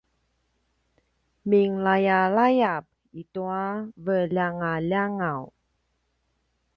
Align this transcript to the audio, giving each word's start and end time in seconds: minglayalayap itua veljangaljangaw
minglayalayap 1.49 2.83
itua 3.21 3.63
veljangaljangaw 4.05 5.41